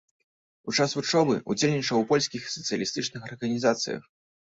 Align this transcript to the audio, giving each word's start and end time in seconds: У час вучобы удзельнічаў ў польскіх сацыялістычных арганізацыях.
У 0.69 0.73
час 0.77 0.95
вучобы 0.99 1.35
удзельнічаў 1.53 1.97
ў 1.99 2.05
польскіх 2.13 2.47
сацыялістычных 2.55 3.21
арганізацыях. 3.29 4.01